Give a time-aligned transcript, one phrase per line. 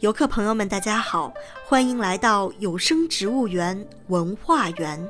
[0.00, 1.32] 游客朋友们，大家好，
[1.64, 5.08] 欢迎来到有声植物园文化园。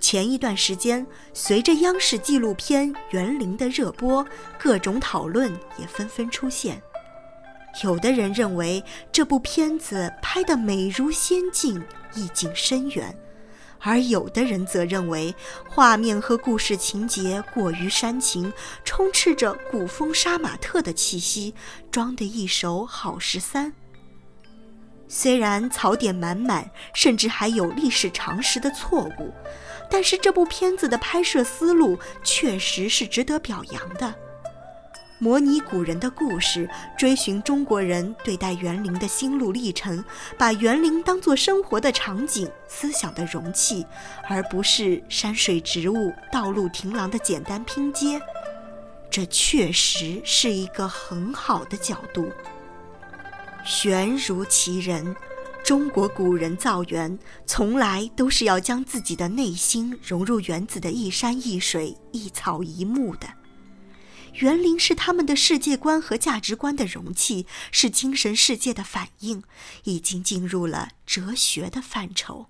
[0.00, 4.26] 前一段时间，随着央视纪录片《园林》的热播，
[4.58, 6.82] 各种讨论也纷纷出现。
[7.84, 8.82] 有的人认为
[9.12, 11.80] 这部片子拍得美如仙境，
[12.14, 13.14] 意境深远。
[13.82, 15.34] 而有的人则认为
[15.68, 18.52] 画面和故事情节过于煽情，
[18.84, 21.54] 充斥着古风杀马特的气息，
[21.90, 23.72] 装的一手好十三。
[25.08, 29.34] 虽然槽点满满，甚至还有历史常识的错误，
[29.90, 34.14] 但是这部片子的拍摄思路确实是值得表扬的。
[35.22, 36.68] 模拟古人的故事，
[36.98, 40.04] 追寻中国人对待园林的心路历程，
[40.36, 43.86] 把园林当作生活的场景、思想的容器，
[44.28, 48.20] 而不是山水植物、道路亭廊的简单拼接。
[49.08, 52.28] 这确实是一个很好的角度。
[53.64, 55.14] 玄如其人，
[55.62, 57.16] 中国古人造园，
[57.46, 63.28] 从来都是要将自己的内心融入园子的一山一水、一草一木的。
[64.34, 69.42] 园林是他们的世界观和价值观的容器，是精神世界的反应，
[69.84, 72.46] 已经进入了哲学的范畴。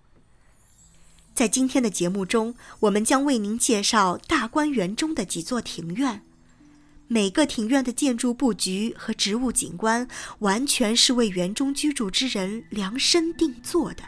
[1.35, 6.23] 在今天的节目中，我们将为您介绍大观园中的几座庭院。
[7.09, 14.03] 每个庭院的建筑布局和植物景观，完全是为园中居住之人量身定做的。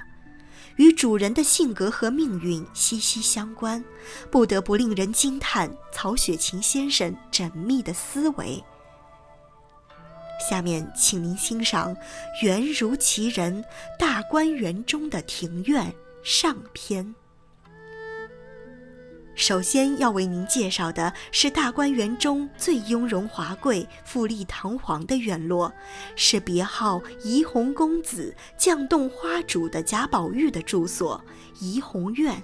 [0.77, 3.84] 与主人的性格和命运息息相关，
[4.30, 8.62] 不得不令人惊叹曹雪芹先生缜密的思维。
[10.48, 11.95] 下面，请您欣赏
[12.42, 13.62] 《缘如其人》
[13.98, 17.14] 大观园中的庭院上篇。
[19.34, 25.72] 首先要为您介绍的是大观园中最雍容华贵、富丽堂皇的院落，
[26.14, 31.23] 是别号怡红公子、绛洞花主的贾宝玉的住所——
[31.61, 32.42] 怡红院。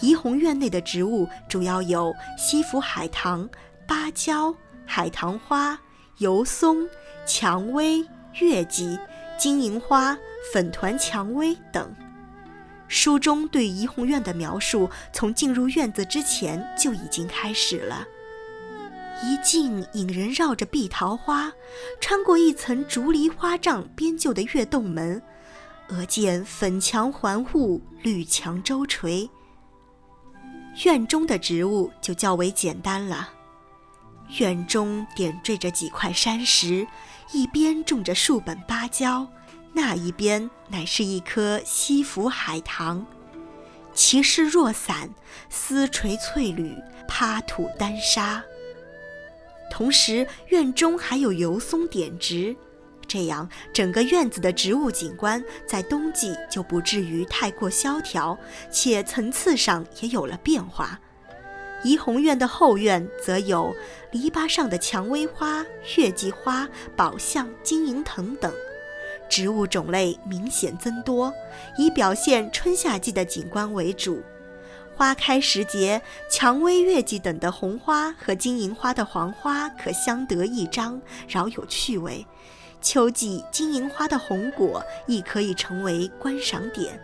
[0.00, 3.48] 怡红院内的植物主要有西府海棠、
[3.86, 4.52] 芭蕉、
[4.84, 5.78] 海棠花、
[6.18, 6.88] 油松、
[7.24, 8.04] 蔷薇、
[8.40, 8.98] 月季、
[9.38, 10.18] 金银花、
[10.52, 11.94] 粉团蔷薇等。
[12.88, 18.06] 书中对怡红院的描述，从进入院子之前就已经开始了。
[19.22, 21.52] 一进引人绕着碧桃花，
[22.00, 25.22] 穿过一层竹篱花帐编就的月洞门，
[25.88, 29.30] 额见粉墙环护，绿墙周垂。
[30.84, 33.30] 院中的植物就较为简单了，
[34.38, 36.86] 院中点缀着几块山石，
[37.32, 39.26] 一边种着数本芭蕉。
[39.76, 43.04] 那一边乃是一棵西府海棠，
[43.92, 45.10] 其势若伞，
[45.50, 46.76] 丝垂翠缕，
[47.08, 48.42] 趴土丹砂。
[49.70, 52.54] 同时，院中还有油松点植，
[53.08, 58.38] 这样整个院子的植物景观在冬季就不至于太过萧条，
[58.70, 61.00] 且层次上也有了变化。
[61.82, 63.74] 怡红院的后院则有
[64.12, 68.52] 篱笆上的蔷薇花、月季花、宝相、金银藤等。
[69.28, 71.32] 植物种类明显增多，
[71.76, 74.22] 以表现春夏季的景观为主。
[74.96, 82.24] 花开时节，蔷薇、月季等的红花和金银花的黄花可相得益彰，饶有趣味。
[82.80, 87.00] 秋季金银花的红果亦可以成为观赏点。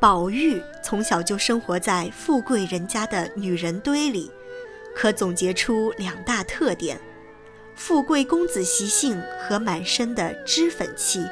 [0.00, 4.30] 宝玉从小就生活在富贵人家的女人堆里，
[4.94, 7.00] 可总结出两大特点。
[7.78, 11.24] 富贵公子习性和满身的脂粉气，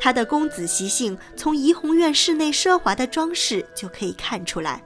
[0.00, 4.82] 他的公子习性从怡红院室内奢华的装饰就可以看出来，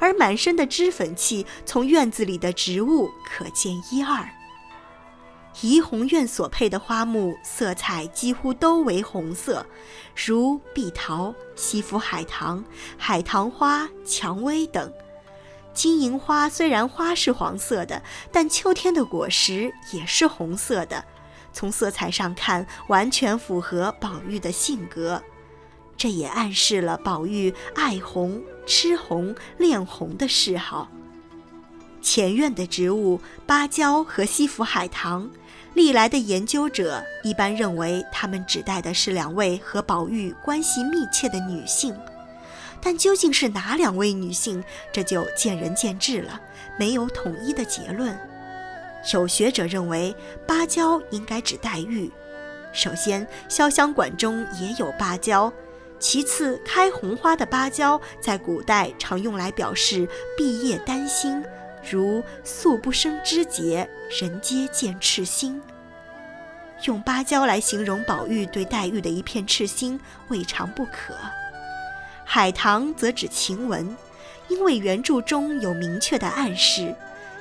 [0.00, 4.28] 而满身的脂粉气从院子里的植物可见一二。
[5.60, 9.64] 怡红院所配的花木色彩几乎都为红色，
[10.26, 12.64] 如碧桃、西府海棠、
[12.98, 14.92] 海棠花、蔷薇等。
[15.74, 21.04] 金银花虽然花是黄色的，但秋天的果实也是红色的。
[21.52, 25.22] 从色彩上看，完全符合宝玉的性格。
[25.96, 30.88] 这也暗示了宝玉爱红、吃红、恋红的嗜好。
[32.00, 35.30] 前院的植物芭蕉和西府海棠，
[35.74, 41.94] 历来的研究者一般认为，它们指代的是两位和宝玉关系密切的女性。
[42.82, 44.62] 但究竟是哪两位女性，
[44.92, 46.40] 这就见仁见智了，
[46.76, 48.18] 没有统一的结论。
[49.14, 50.14] 有学者认为，
[50.46, 52.10] 芭蕉应该指黛玉。
[52.72, 55.52] 首先，潇湘馆中也有芭蕉；
[55.98, 61.42] 其次，开红花的芭蕉在古代常用来表示毕业丹心，
[61.88, 63.88] 如素不生枝节，
[64.20, 65.62] 人皆见赤心。
[66.84, 71.14] 用芭蕉来形容宝玉对黛玉的一片赤心，未尝不可。
[72.34, 73.94] 海棠则指晴雯，
[74.48, 76.96] 因为原著中有明确的暗示。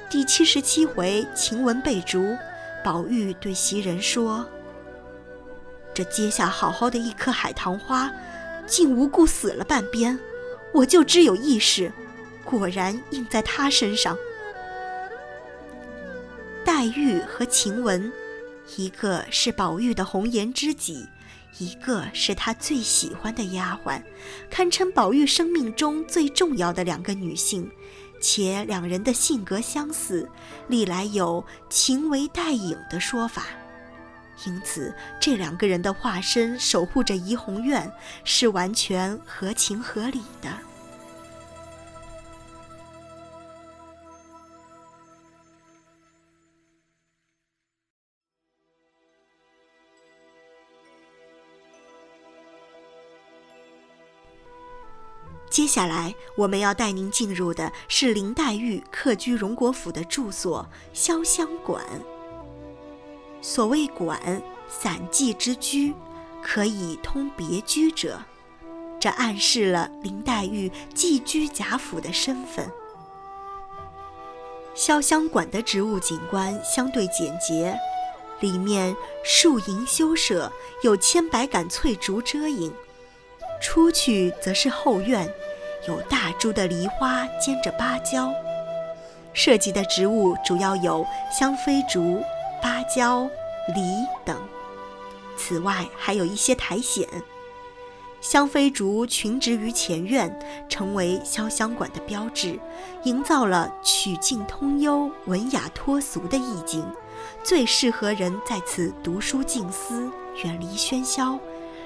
[0.09, 2.35] 第七十七回晴雯被逐，
[2.83, 4.45] 宝玉对袭人说
[5.95, 8.11] ：“这阶下好好的一棵海棠花，
[8.67, 10.19] 竟无故死了半边，
[10.73, 11.93] 我就知有异事，
[12.43, 14.17] 果然应在他身上。”
[16.65, 18.11] 黛玉和晴雯。
[18.75, 21.07] 一个是宝玉的红颜知己，
[21.57, 24.01] 一个是他最喜欢的丫鬟，
[24.49, 27.69] 堪称宝玉生命中最重要的两个女性，
[28.21, 30.29] 且两人的性格相似，
[30.67, 33.45] 历来有情为带影的说法。
[34.45, 37.91] 因此，这两个人的化身守护着怡红院，
[38.23, 40.49] 是完全合情合理的。
[55.51, 60.65] 接下来我们要带您进入的是林黛玉客居荣国府的住所
[60.95, 61.83] 潇湘馆。
[63.41, 65.93] 所谓馆，散寄之居，
[66.41, 68.21] 可以通别居者，
[68.97, 72.71] 这暗示了林黛玉寄居贾府的身份。
[74.73, 77.77] 潇湘馆的植物景观相对简洁，
[78.39, 80.49] 里面树营修舍，
[80.81, 82.73] 有千百杆翠竹遮影。
[83.61, 85.31] 出去则是后院，
[85.87, 88.33] 有大株的梨花兼着芭蕉，
[89.33, 92.21] 涉及的植物主要有香妃竹、
[92.61, 93.29] 芭蕉、
[93.75, 93.81] 梨
[94.25, 94.35] 等。
[95.37, 97.05] 此外还有一些苔藓。
[98.19, 100.37] 香妃竹群植于前院，
[100.69, 102.59] 成为潇湘馆的标志，
[103.03, 106.85] 营造了曲径通幽、文雅脱俗的意境，
[107.43, 110.11] 最适合人在此读书静思，
[110.43, 111.39] 远离喧嚣。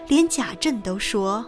[0.07, 1.45] 连贾政都说。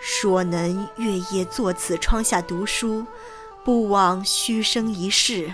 [0.00, 3.04] 说能月夜坐此窗下读书，
[3.62, 5.52] 不枉虚生一世。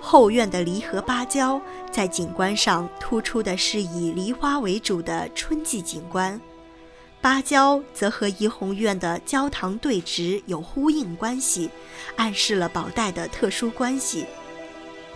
[0.00, 1.60] 后院的梨和芭蕉
[1.92, 6.40] 在景观上突出的是以梨花为主的春季景观，
[7.20, 11.68] 芭蕉则和怡红院的焦糖对植有呼应关系，
[12.16, 14.24] 暗示了宝黛的特殊关系。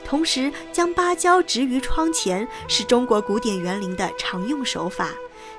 [0.05, 5.09] 同时，将芭蕉植于窗前是中国古典园林的常用手法。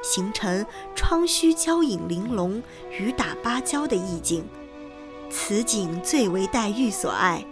[0.05, 0.63] 形成
[0.95, 2.61] 窗虚交影玲珑，
[2.91, 4.47] 雨打芭蕉的意境，
[5.31, 7.43] 此景最为黛玉所爱。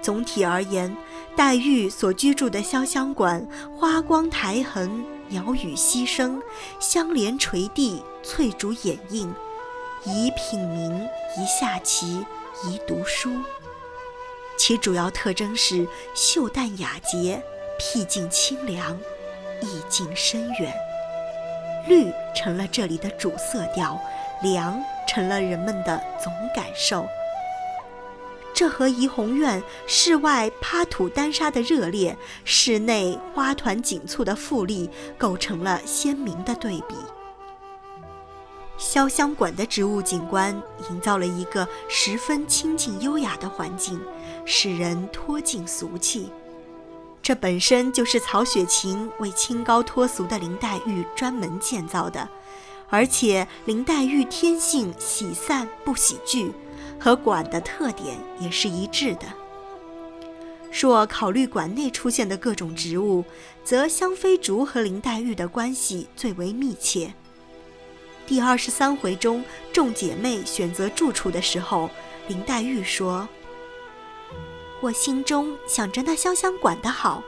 [0.00, 0.96] 总体而言，
[1.34, 3.44] 黛玉所居住的潇湘馆，
[3.76, 6.40] 花光苔痕，鸟语溪声，
[6.78, 9.34] 香帘垂地，翠竹掩映，
[10.04, 12.24] 宜品茗，宜下棋，
[12.64, 13.32] 宜读书。
[14.56, 17.42] 其主要特征是秀淡雅洁，
[17.76, 18.96] 僻静清凉，
[19.60, 20.72] 意境深远。
[21.88, 23.98] 绿成了这里的主色调，
[24.42, 27.06] 凉成了人们的总感受。
[28.54, 36.94] 这和怡红院室外趴土丹沙的热烈，室内花团锦簇的富丽，构成了鲜明的对比。
[38.76, 44.00] 潇湘馆的植物景观营造了一个十分清静优雅的环境，
[44.44, 46.32] 使人脱尽俗气。
[47.28, 52.26] 这本身就是曹雪芹为清高脱俗的林黛玉专门建造的，
[52.88, 56.50] 而且林黛玉天性喜散不喜聚，
[56.98, 59.26] 和馆的特点也是一致的。
[60.72, 63.22] 若考虑馆内出现的各种植物，
[63.62, 67.12] 则香妃竹和林黛玉的关系最为密切。
[68.26, 71.90] 第二十三回中，众姐妹选择住处的时候，
[72.26, 73.28] 林黛玉说。
[74.80, 77.20] 我心中想着那潇湘馆的好，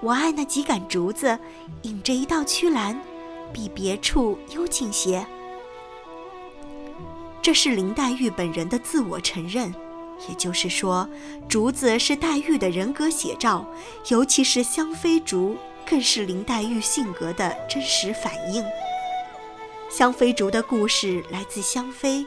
[0.00, 1.38] 我爱那几杆竹子，
[1.82, 2.98] 引着一道曲栏，
[3.52, 5.26] 比别处幽静些。
[7.42, 9.74] 这是林黛玉本人的自我承认，
[10.30, 11.06] 也就是说，
[11.46, 13.66] 竹子是黛玉的人格写照，
[14.08, 18.64] 尤其是香妃竹，更是林黛玉性格的真实反映。
[19.90, 22.24] 香妃竹的故事来自香妃，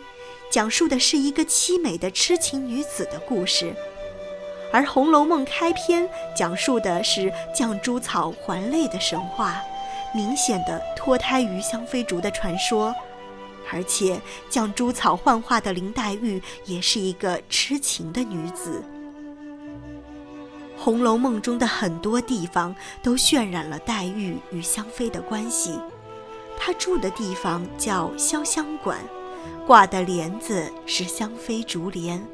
[0.52, 3.76] 讲述的是一个凄美的痴情女子的故事。
[4.72, 9.62] 而《红楼梦》开篇讲述的是绛珠草还泪的神话，
[10.14, 12.96] 明显的脱胎于香妃竹的传说，
[13.72, 18.82] 而且绛珠草幻化的林黛玉也是一个痴情的女子。
[20.84, 25.78] 《红楼梦》中的很多地方都渲染了黛玉与香妃的关系。
[26.58, 28.98] 她住的地方叫潇湘馆，
[29.68, 32.26] 挂的帘子是香妃竹帘。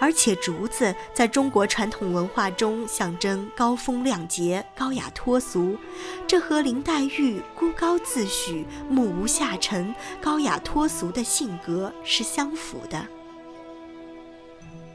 [0.00, 5.76] 而且竹子在中国传统文化中象征高风亮节、高雅脱俗，
[6.26, 13.06] 这和林黛玉孤高自许、目无下尘、高雅脱俗的性格是相符的。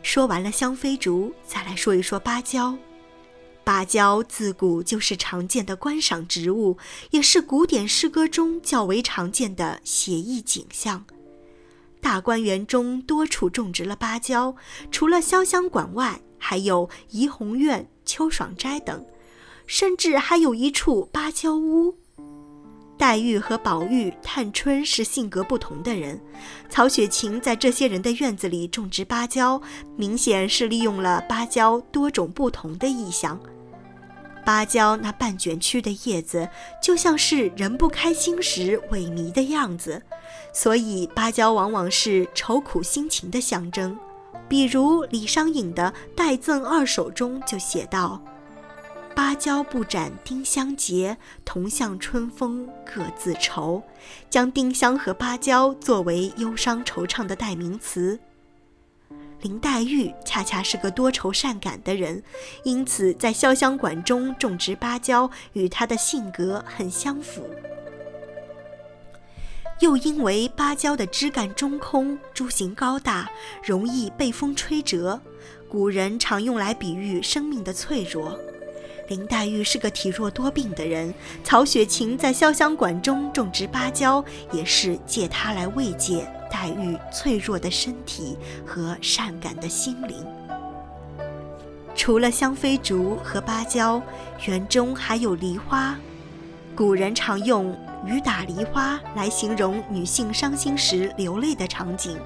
[0.01, 2.77] 说完了香妃竹，再来说一说芭蕉。
[3.63, 6.77] 芭蕉自古就是常见的观赏植物，
[7.09, 11.05] 也是古典诗歌中较为常见的写意景象。
[12.05, 14.55] 大观园中多处种植了芭蕉，
[14.91, 19.03] 除了潇湘馆外，还有怡红院、秋爽斋等，
[19.65, 21.95] 甚至还有一处芭蕉屋。
[22.95, 26.21] 黛玉和宝玉、探春是性格不同的人，
[26.69, 29.59] 曹雪芹在这些人的院子里种植芭蕉，
[29.97, 33.39] 明显是利用了芭蕉多种不同的意象。
[34.45, 36.47] 芭蕉那半卷曲的叶子，
[36.81, 40.03] 就像是人不开心时萎靡的样子，
[40.53, 43.97] 所以芭蕉往往是愁苦心情的象征。
[44.47, 48.21] 比如李商隐的《代赠二首》中就写道
[49.15, 53.81] ：“芭蕉不展丁香结，同向春风各自愁。”
[54.29, 58.19] 将丁香和芭蕉作为忧伤惆怅的代名词。
[59.45, 62.23] 林黛玉恰恰是个多愁善感的人，
[62.63, 67.47] 因此在潇湘馆中种植芭蕉，与她的性格很相符。
[69.81, 73.29] 又因为芭蕉的枝干中空，株形高大，
[73.63, 75.21] 容易被风吹折，
[75.69, 78.35] 古人常用来比喻生命的脆弱。
[79.09, 86.27] 林黛玉是个体弱多病的人，曹雪芹在潇湘馆中种植芭蕉，也是借它来慰藉。
[86.49, 90.25] 黛玉脆弱的身体和善感的心灵。
[91.95, 94.01] 除了香妃竹和芭蕉，
[94.45, 95.97] 园中还有梨花。
[96.75, 97.73] 古人常用
[98.05, 102.19] “雨打梨花”来形容女性伤心时流泪的场景。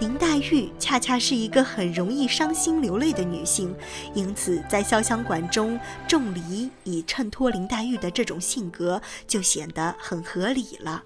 [0.00, 3.76] 林黛玉恰恰是一个很容易伤心流泪的女性，
[4.14, 5.78] 因此在潇湘馆中
[6.08, 11.04] 种梨，以衬托林黛玉的这种性格，就显得很合理了。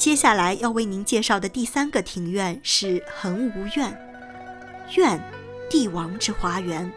[0.00, 3.94] 接下来要为您介绍的第三个庭院是恒芜院。
[4.96, 5.22] 院，
[5.68, 6.90] 帝王之花园。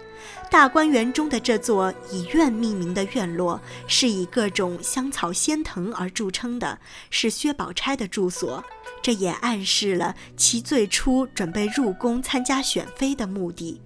[0.49, 6.79] 大观园中的这座以院命名的院落，是以各种香草仙藤而著称的，
[7.09, 8.63] 是薛宝钗的住所。
[9.01, 13.81] 这也暗示了其最初准备入宫参加选妃的目的。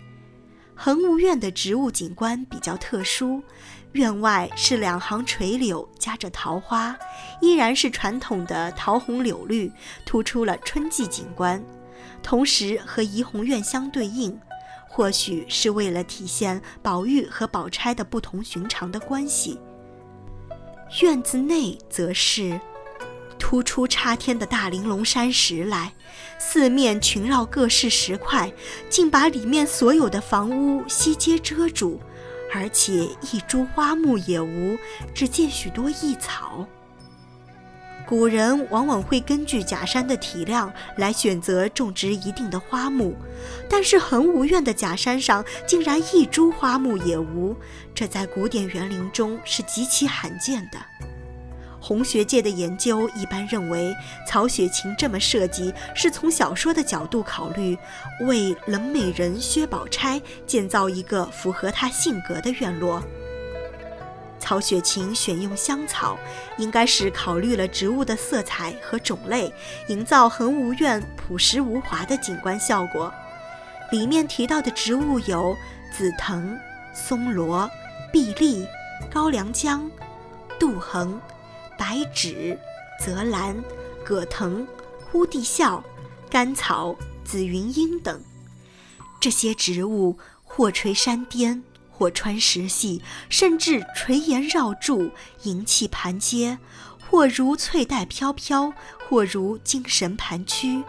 [0.76, 3.42] 恒芜院的植物景观比较特殊。
[3.94, 6.96] 院外是两行垂柳，夹着桃花，
[7.42, 9.72] 依然是传统的桃红柳绿，
[10.06, 11.64] 突出了春季景观。
[12.22, 14.40] 同时和怡红院相对应，
[14.88, 19.60] 或许是为了体现宝玉和宝钗的不同寻常的关系。
[21.02, 22.60] 院子内则是
[23.40, 25.94] 突出插天的大玲珑山石来，
[26.38, 28.52] 四面群绕各式石块，
[28.90, 32.00] 竟把里面所有的房屋悉皆遮住。
[32.54, 34.78] 而且一株花木也无，
[35.14, 36.68] 只见许多异草。
[38.06, 43.14] 古人往往会根据假山的体量来选择种植一定的花木，
[43.70, 47.54] 但是恒芜院的假山上竟然一株花木也无，
[47.94, 50.80] 这在古典园林中是极其罕见的。
[51.80, 53.96] 红学界的研究一般认为，
[54.28, 57.78] 曹雪芹这么设计是从小说的角度考虑，
[58.22, 63.02] 为冷美人薛宝钗建造一个符合她性格的院落。
[64.40, 66.18] 曹雪芹选用香草，
[66.58, 69.52] 应该是考虑了植物的色彩和种类，
[69.88, 73.14] 营造恒芜院朴实无华的景观效果。
[73.92, 75.56] 里面提到的植物有
[75.92, 76.58] 紫藤、
[76.94, 77.70] 松萝、
[78.12, 78.68] 碧丽、
[79.12, 79.90] 高粱姜、
[80.60, 81.20] 杜衡。
[81.78, 82.58] 白芷、
[83.00, 83.64] 泽兰、
[84.04, 84.68] 葛藤、
[85.00, 85.84] 忽地笑、
[86.30, 88.22] 甘草、紫云英等，
[89.20, 95.12] 这些植物或垂山巅，或穿石隙，甚至垂檐绕柱，
[95.44, 96.58] 银器盘阶；
[97.10, 98.74] 或如翠带飘飘，
[99.08, 100.84] 或如精神盘曲，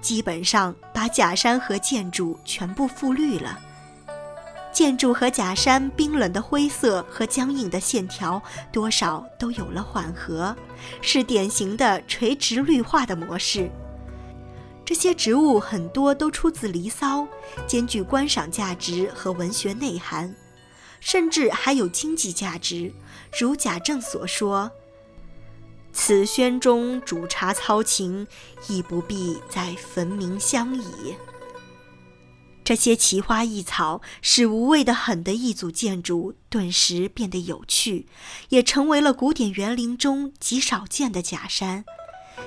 [0.00, 3.58] 基本上把假山和建筑全部覆绿了。
[4.74, 10.54] 建筑和假山冰冷的灰色和僵硬的线条，多少都有了缓和，
[11.00, 13.70] 是典型的垂直绿化的模式。
[14.84, 17.20] 这些植物很多都出自《离骚》，
[17.68, 20.34] 兼具观赏价值和文学内涵，
[20.98, 22.92] 甚至还有经济价值。
[23.38, 24.72] 如贾政所说
[25.92, 28.26] ：“此轩中煮茶操琴，
[28.68, 31.14] 亦不必再焚明香矣。
[32.64, 38.06] 这些奇花异草使无味的很的一组建筑顿时变得有趣，
[38.48, 41.84] 也成为了古典园林中极少见的假山。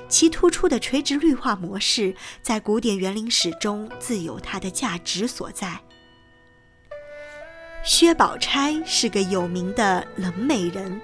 [0.10, 5.82] 其突出的垂直绿化模式，在古典园林史中自有它的价值所在。
[7.86, 11.00] 薛宝钗是个有名的冷美人，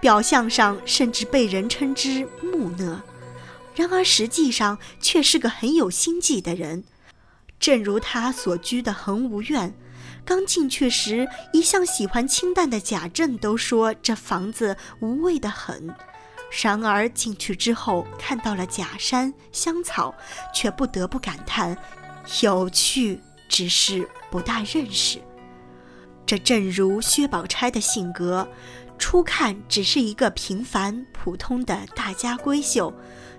[0.00, 3.02] 表象上甚至被人称之木讷，
[3.74, 6.84] 然而实际上却是个很有心计的人。
[7.58, 9.74] 正如他所居的恒芜苑，
[10.24, 15.94] 刚进去时，一向喜欢清淡的贾政都说这房子无味的很。
[16.62, 20.14] 然而进去之后，看到了假山香草，
[20.54, 21.76] 却不得不感叹
[22.42, 25.20] 有趣，只是不大认识。
[26.24, 28.46] 这正如薛宝钗的性格，
[28.98, 32.94] 初看只是一个平凡普通的大家闺秀，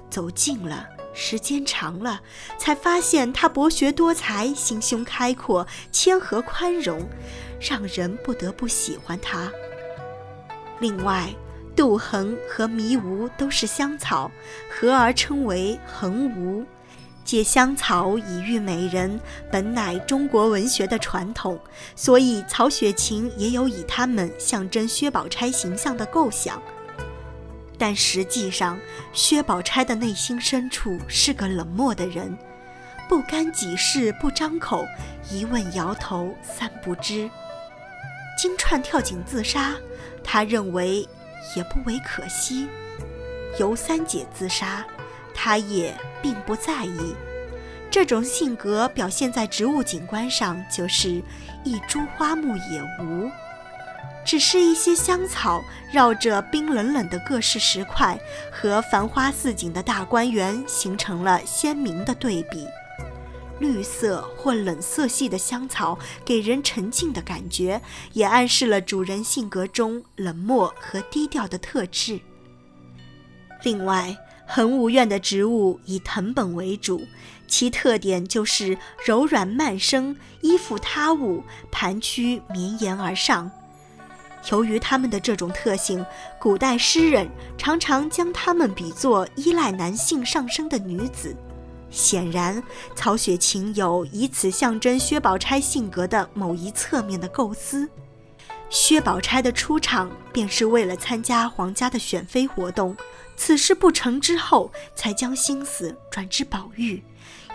[0.10, 0.95] 走近了。
[1.16, 2.22] 时间长了，
[2.60, 7.08] 才发现他博学多才，心胸开阔，谦和宽容，
[7.60, 9.52] 让人不得不喜欢他。
[10.80, 11.34] 另外，
[11.74, 14.30] 杜衡和迷芜都是香草，
[14.70, 16.66] 合而称为衡芜。
[17.24, 19.20] 借香草以喻美人，
[19.52, 21.60] 本乃中国文学的传统，
[21.96, 26.62] 所以曹雪芹也有以他们象征薛宝钗形象的构想。
[27.78, 28.80] 但实际上，
[29.14, 32.38] 薛宝钗的内心深处是个冷漠的人，
[33.08, 34.86] 不干己事不张口，
[35.30, 37.30] 一问摇头三不知。
[38.38, 39.74] 金钏跳井自杀，
[40.24, 41.08] 他认为
[41.56, 42.68] 也不为可惜；
[43.60, 44.86] 尤三姐自杀，
[45.34, 47.16] 他也并不在意。
[47.92, 51.22] 这种性格表现在植物景观上，就是
[51.64, 53.32] 一株花木也无。
[54.26, 55.64] 只是一些香草
[55.94, 58.20] 绕着冰冷冷的各式石块，
[58.52, 62.66] 和繁花似锦的大观园形成了鲜明的对比。
[63.60, 72.20] 绿色或冷色系的香草给人沉静的感觉，也暗示了主人性格中冷漠和低调的特质。
[73.64, 77.08] 另外，恒芜苑的植物以藤本为主，
[77.48, 83.50] 其特点就是柔软蔓生，依附他物，盘曲绵延而上。
[84.52, 86.06] 由于他们的这种特性，
[86.40, 91.36] 古代诗人常常将他们比作依赖男性上升的女子。
[91.90, 92.62] 显然，
[92.96, 97.90] 曹雪芹有以此象征薛宝钗性格的某一侧面的构思。
[98.70, 102.98] 薛宝钗的出场便是为了参加皇家的选妃活动，
[103.38, 107.02] 此事不成之后，才将心思转至宝玉。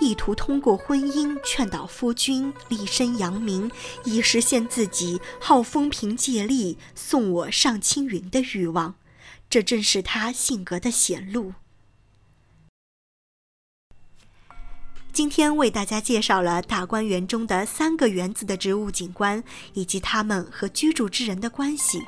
[0.00, 3.70] 意图通过婚姻劝导夫君立身扬名，
[4.04, 8.94] 以实现自己好风凭借力、送我上青云的欲望。
[9.48, 11.52] 这正是他性格的显露。
[15.12, 19.42] 今天为大家介绍了大观园中的三个园子的植物景观，
[19.74, 22.00] 以及它们和居住之人的关系，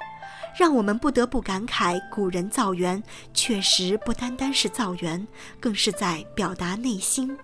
[0.57, 3.03] 让我们不得不感慨：古人造园
[3.35, 5.27] 确实不单单是造园，
[5.59, 7.37] 更是在表达内心。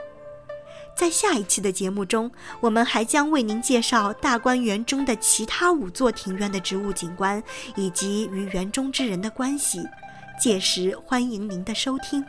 [0.98, 7.40] 在下一期的节目中，我们还将为您介绍大观园中的其他五座庭院的植物景观，
[7.76, 9.80] 以及与园中之人的关系。
[10.42, 12.24] 届时，欢迎您的收听。